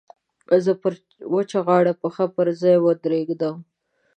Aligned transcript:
زه 0.65 0.71
پر 0.81 0.93
وچه 1.33 1.59
غاړه 1.67 1.93
پښه 2.01 2.25
پر 2.35 2.47
ځای 2.61 2.75
ودرېدم. 2.79 3.55